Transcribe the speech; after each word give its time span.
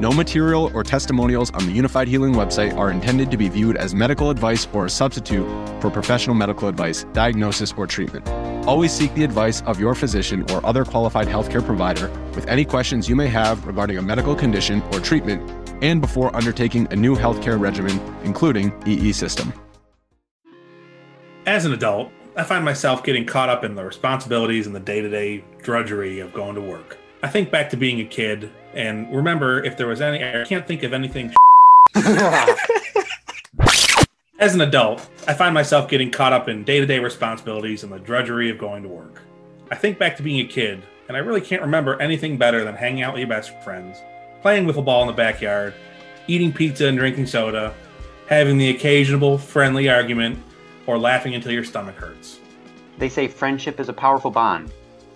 No 0.00 0.12
material 0.12 0.70
or 0.74 0.84
testimonials 0.84 1.50
on 1.50 1.66
the 1.66 1.76
Unifyd 1.76 2.06
Healing 2.06 2.32
website 2.32 2.76
are 2.76 2.92
intended 2.92 3.32
to 3.32 3.36
be 3.36 3.48
viewed 3.48 3.76
as 3.76 3.96
medical 3.96 4.30
advice 4.30 4.68
or 4.72 4.86
a 4.86 4.90
substitute 4.90 5.44
for 5.80 5.90
professional 5.90 6.36
medical 6.36 6.68
advice, 6.68 7.02
diagnosis, 7.12 7.74
or 7.76 7.84
treatment. 7.88 8.28
Always 8.64 8.92
seek 8.92 9.12
the 9.14 9.24
advice 9.24 9.60
of 9.62 9.80
your 9.80 9.96
physician 9.96 10.48
or 10.52 10.64
other 10.64 10.84
qualified 10.84 11.26
healthcare 11.26 11.64
provider 11.66 12.08
with 12.36 12.46
any 12.46 12.64
questions 12.64 13.08
you 13.08 13.16
may 13.16 13.26
have 13.26 13.66
regarding 13.66 13.98
a 13.98 14.02
medical 14.02 14.36
condition 14.36 14.82
or 14.92 15.00
treatment 15.00 15.42
and 15.82 16.00
before 16.00 16.34
undertaking 16.36 16.86
a 16.92 16.96
new 16.96 17.16
healthcare 17.16 17.58
regimen, 17.58 18.00
including 18.22 18.72
EE 18.86 19.10
system. 19.10 19.52
As 21.44 21.64
an 21.64 21.72
adult, 21.72 22.12
I 22.36 22.44
find 22.44 22.64
myself 22.64 23.02
getting 23.02 23.26
caught 23.26 23.48
up 23.48 23.64
in 23.64 23.74
the 23.74 23.82
responsibilities 23.82 24.68
and 24.68 24.76
the 24.76 24.80
day 24.80 25.00
to 25.00 25.08
day 25.08 25.42
drudgery 25.60 26.20
of 26.20 26.32
going 26.32 26.54
to 26.54 26.60
work. 26.60 26.98
I 27.20 27.26
think 27.26 27.50
back 27.50 27.68
to 27.70 27.76
being 27.76 28.00
a 28.00 28.04
kid 28.04 28.48
and 28.78 29.14
remember 29.14 29.62
if 29.64 29.76
there 29.76 29.88
was 29.88 30.00
any, 30.00 30.24
I 30.24 30.44
can't 30.44 30.66
think 30.66 30.84
of 30.84 30.92
anything. 30.94 31.34
As 34.38 34.54
an 34.54 34.60
adult, 34.60 35.10
I 35.26 35.34
find 35.34 35.52
myself 35.52 35.90
getting 35.90 36.12
caught 36.12 36.32
up 36.32 36.48
in 36.48 36.62
day 36.62 36.78
to 36.78 36.86
day 36.86 37.00
responsibilities 37.00 37.82
and 37.82 37.92
the 37.92 37.98
drudgery 37.98 38.50
of 38.50 38.58
going 38.58 38.84
to 38.84 38.88
work. 38.88 39.20
I 39.72 39.74
think 39.74 39.98
back 39.98 40.16
to 40.18 40.22
being 40.22 40.46
a 40.46 40.48
kid, 40.48 40.80
and 41.08 41.16
I 41.16 41.20
really 41.20 41.40
can't 41.40 41.60
remember 41.60 42.00
anything 42.00 42.38
better 42.38 42.62
than 42.62 42.76
hanging 42.76 43.02
out 43.02 43.14
with 43.14 43.18
your 43.18 43.28
best 43.28 43.52
friends, 43.64 43.98
playing 44.40 44.64
with 44.64 44.76
a 44.76 44.82
ball 44.82 45.02
in 45.02 45.08
the 45.08 45.12
backyard, 45.12 45.74
eating 46.28 46.52
pizza 46.52 46.86
and 46.86 46.96
drinking 46.96 47.26
soda, 47.26 47.74
having 48.28 48.58
the 48.58 48.70
occasional 48.70 49.38
friendly 49.38 49.88
argument, 49.88 50.38
or 50.86 50.98
laughing 50.98 51.34
until 51.34 51.50
your 51.50 51.64
stomach 51.64 51.96
hurts. 51.96 52.38
They 52.96 53.08
say 53.08 53.26
friendship 53.26 53.80
is 53.80 53.88
a 53.88 53.92
powerful 53.92 54.30
bond 54.30 54.70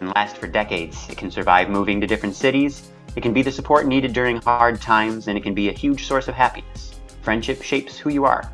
and 0.00 0.10
lasts 0.10 0.36
for 0.36 0.48
decades. 0.48 1.08
It 1.08 1.16
can 1.16 1.30
survive 1.30 1.68
moving 1.68 2.00
to 2.00 2.06
different 2.08 2.34
cities, 2.34 2.90
it 3.16 3.22
can 3.22 3.32
be 3.32 3.42
the 3.42 3.52
support 3.52 3.86
needed 3.86 4.12
during 4.12 4.40
hard 4.42 4.80
times, 4.80 5.28
and 5.28 5.38
it 5.38 5.42
can 5.42 5.54
be 5.54 5.68
a 5.68 5.72
huge 5.72 6.06
source 6.06 6.28
of 6.28 6.34
happiness. 6.34 6.98
Friendship 7.22 7.62
shapes 7.62 7.96
who 7.98 8.10
you 8.10 8.24
are. 8.24 8.50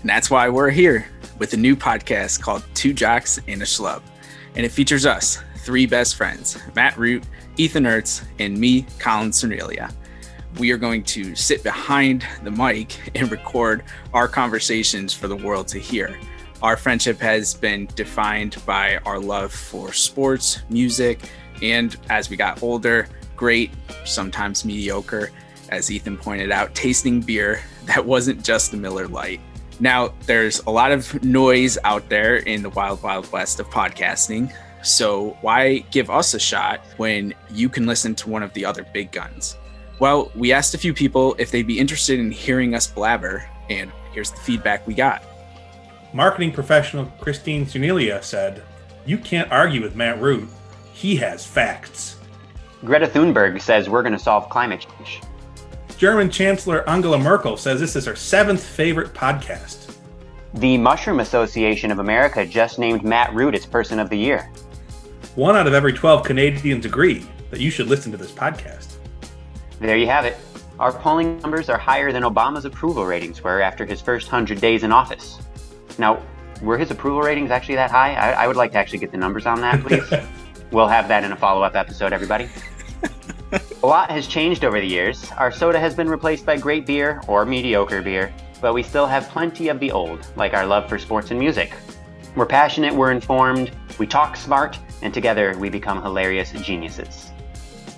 And 0.00 0.10
that's 0.10 0.30
why 0.30 0.48
we're 0.48 0.70
here 0.70 1.06
with 1.38 1.52
a 1.52 1.56
new 1.56 1.76
podcast 1.76 2.40
called 2.40 2.64
Two 2.74 2.92
Jocks 2.92 3.38
and 3.48 3.62
a 3.62 3.64
Schlub. 3.64 4.02
And 4.56 4.66
it 4.66 4.70
features 4.70 5.06
us, 5.06 5.38
three 5.58 5.86
best 5.86 6.16
friends 6.16 6.58
Matt 6.74 6.96
Root, 6.98 7.24
Ethan 7.56 7.84
Ertz, 7.84 8.24
and 8.38 8.58
me, 8.58 8.86
Colin 8.98 9.30
Cernelia. 9.30 9.92
We 10.58 10.70
are 10.70 10.76
going 10.76 11.02
to 11.04 11.34
sit 11.34 11.62
behind 11.62 12.26
the 12.42 12.50
mic 12.50 13.12
and 13.14 13.30
record 13.30 13.84
our 14.12 14.28
conversations 14.28 15.12
for 15.12 15.26
the 15.26 15.36
world 15.36 15.68
to 15.68 15.78
hear. 15.78 16.18
Our 16.62 16.76
friendship 16.76 17.18
has 17.18 17.54
been 17.54 17.86
defined 17.94 18.56
by 18.64 18.98
our 18.98 19.18
love 19.18 19.52
for 19.52 19.92
sports, 19.92 20.62
music, 20.68 21.30
and 21.62 21.96
as 22.10 22.30
we 22.30 22.36
got 22.36 22.62
older, 22.62 23.08
great, 23.36 23.70
sometimes 24.04 24.64
mediocre, 24.64 25.30
as 25.70 25.90
Ethan 25.90 26.16
pointed 26.16 26.50
out, 26.50 26.74
tasting 26.74 27.20
beer 27.20 27.60
that 27.84 28.04
wasn't 28.04 28.44
just 28.44 28.70
the 28.70 28.76
Miller 28.76 29.08
Lite. 29.08 29.40
Now, 29.80 30.14
there's 30.26 30.60
a 30.60 30.70
lot 30.70 30.92
of 30.92 31.22
noise 31.24 31.76
out 31.84 32.08
there 32.08 32.36
in 32.36 32.62
the 32.62 32.70
wild, 32.70 33.02
wild 33.02 33.30
west 33.32 33.58
of 33.58 33.68
podcasting. 33.68 34.52
So, 34.82 35.36
why 35.40 35.78
give 35.90 36.10
us 36.10 36.34
a 36.34 36.38
shot 36.38 36.80
when 36.96 37.34
you 37.50 37.68
can 37.68 37.86
listen 37.86 38.14
to 38.16 38.30
one 38.30 38.42
of 38.42 38.52
the 38.52 38.64
other 38.64 38.86
big 38.92 39.10
guns? 39.10 39.56
Well, 39.98 40.30
we 40.34 40.52
asked 40.52 40.74
a 40.74 40.78
few 40.78 40.92
people 40.92 41.34
if 41.38 41.50
they'd 41.50 41.66
be 41.66 41.78
interested 41.78 42.20
in 42.20 42.30
hearing 42.30 42.74
us 42.74 42.86
blabber, 42.86 43.48
and 43.70 43.90
here's 44.12 44.30
the 44.30 44.36
feedback 44.38 44.86
we 44.86 44.94
got. 44.94 45.24
Marketing 46.12 46.52
professional 46.52 47.06
Christine 47.20 47.66
Cernelia 47.66 48.22
said, 48.22 48.62
You 49.06 49.18
can't 49.18 49.50
argue 49.50 49.82
with 49.82 49.96
Matt 49.96 50.20
Root. 50.20 50.48
He 50.92 51.16
has 51.16 51.46
facts. 51.46 52.16
Greta 52.84 53.06
Thunberg 53.06 53.62
says 53.62 53.88
we're 53.88 54.02
going 54.02 54.12
to 54.12 54.18
solve 54.18 54.50
climate 54.50 54.86
change. 54.98 55.22
German 55.96 56.28
Chancellor 56.28 56.86
Angela 56.88 57.16
Merkel 57.18 57.56
says 57.56 57.80
this 57.80 57.96
is 57.96 58.04
her 58.04 58.14
seventh 58.14 58.62
favorite 58.62 59.14
podcast. 59.14 59.96
The 60.54 60.76
Mushroom 60.76 61.20
Association 61.20 61.90
of 61.90 61.98
America 61.98 62.44
just 62.44 62.78
named 62.78 63.02
Matt 63.02 63.32
Root 63.32 63.54
its 63.54 63.64
Person 63.64 63.98
of 63.98 64.10
the 64.10 64.18
Year. 64.18 64.50
One 65.34 65.56
out 65.56 65.66
of 65.66 65.72
every 65.72 65.94
12 65.94 66.24
Canadians 66.24 66.84
agree 66.84 67.26
that 67.50 67.58
you 67.58 67.70
should 67.70 67.86
listen 67.86 68.12
to 68.12 68.18
this 68.18 68.30
podcast. 68.30 68.96
There 69.80 69.96
you 69.96 70.06
have 70.06 70.26
it. 70.26 70.36
Our 70.78 70.92
polling 70.92 71.38
numbers 71.38 71.70
are 71.70 71.78
higher 71.78 72.12
than 72.12 72.22
Obama's 72.22 72.66
approval 72.66 73.06
ratings 73.06 73.42
were 73.42 73.62
after 73.62 73.86
his 73.86 74.02
first 74.02 74.26
100 74.26 74.60
days 74.60 74.82
in 74.82 74.92
office. 74.92 75.38
Now, 75.98 76.22
were 76.60 76.76
his 76.76 76.90
approval 76.90 77.22
ratings 77.22 77.50
actually 77.50 77.76
that 77.76 77.90
high? 77.90 78.14
I, 78.14 78.44
I 78.44 78.46
would 78.46 78.56
like 78.56 78.72
to 78.72 78.78
actually 78.78 78.98
get 78.98 79.10
the 79.10 79.16
numbers 79.16 79.46
on 79.46 79.60
that, 79.62 79.80
please. 79.82 80.12
we'll 80.70 80.88
have 80.88 81.08
that 81.08 81.24
in 81.24 81.32
a 81.32 81.36
follow 81.36 81.62
up 81.62 81.74
episode, 81.76 82.12
everybody. 82.12 82.48
A 83.84 83.86
lot 83.86 84.10
has 84.10 84.26
changed 84.26 84.64
over 84.64 84.80
the 84.80 84.86
years. 84.86 85.30
Our 85.32 85.52
soda 85.52 85.78
has 85.78 85.94
been 85.94 86.08
replaced 86.08 86.46
by 86.46 86.56
great 86.56 86.86
beer 86.86 87.20
or 87.28 87.44
mediocre 87.44 88.00
beer, 88.00 88.32
but 88.62 88.72
we 88.72 88.82
still 88.82 89.04
have 89.04 89.28
plenty 89.28 89.68
of 89.68 89.78
the 89.78 89.92
old, 89.92 90.26
like 90.36 90.54
our 90.54 90.64
love 90.64 90.88
for 90.88 90.98
sports 90.98 91.30
and 91.30 91.38
music. 91.38 91.74
We're 92.34 92.46
passionate, 92.46 92.94
we're 92.94 93.10
informed, 93.10 93.72
we 93.98 94.06
talk 94.06 94.38
smart, 94.38 94.78
and 95.02 95.12
together 95.12 95.54
we 95.58 95.68
become 95.68 96.00
hilarious 96.00 96.52
geniuses. 96.52 97.30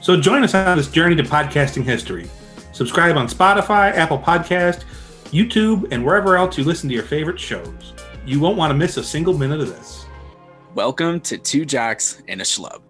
So 0.02 0.20
join 0.20 0.42
us 0.42 0.56
on 0.56 0.76
this 0.76 0.91
journey 0.91 1.14
to 1.14 1.22
podcasting 1.22 1.84
history. 1.84 2.28
Subscribe 2.72 3.16
on 3.16 3.28
Spotify, 3.28 3.92
Apple 3.92 4.18
Podcast, 4.18 4.82
YouTube, 5.26 5.92
and 5.92 6.04
wherever 6.04 6.36
else 6.36 6.58
you 6.58 6.64
listen 6.64 6.88
to 6.88 6.97
your 6.97 7.04
favorite 7.04 7.38
shows. 7.38 7.94
You 8.24 8.41
won't 8.41 8.56
want 8.56 8.72
to 8.72 8.74
miss 8.74 8.97
a 8.97 9.04
single 9.04 9.38
minute 9.38 9.60
of 9.60 9.68
this. 9.68 10.04
Welcome 10.74 11.20
to 11.20 11.38
Two 11.38 11.64
Jocks 11.64 12.24
and 12.26 12.41
a 12.41 12.44
Schlub. 12.44 12.85